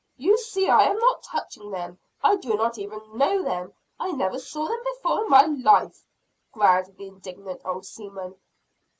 you 0.17 0.35
see 0.39 0.67
I 0.67 0.85
am 0.87 0.97
not 0.97 1.21
touching 1.21 1.69
them. 1.69 1.99
I 2.23 2.35
do 2.35 2.55
not 2.55 2.79
even 2.79 3.15
know 3.15 3.43
them; 3.43 3.71
I 3.99 4.11
never 4.11 4.39
saw 4.39 4.67
them 4.67 4.81
before 4.95 5.25
in 5.25 5.29
my 5.29 5.45
life," 5.45 6.03
growled 6.51 6.97
the 6.97 7.05
indignant 7.07 7.61
old 7.65 7.85
seaman. 7.85 8.33